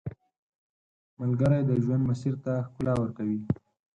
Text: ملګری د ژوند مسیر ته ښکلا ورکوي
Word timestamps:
ملګری 1.19 1.61
د 1.65 1.71
ژوند 1.83 2.03
مسیر 2.09 2.33
ته 2.43 2.53
ښکلا 2.65 2.93
ورکوي 2.97 3.39